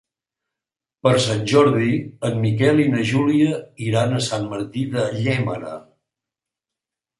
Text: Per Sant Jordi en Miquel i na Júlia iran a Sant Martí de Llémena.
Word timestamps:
Per 1.07 1.11
Sant 1.25 1.43
Jordi 1.51 1.91
en 2.31 2.39
Miquel 2.47 2.81
i 2.85 2.87
na 2.95 3.05
Júlia 3.11 3.61
iran 3.91 4.17
a 4.21 4.25
Sant 4.31 4.51
Martí 4.57 4.89
de 4.97 5.07
Llémena. 5.21 5.79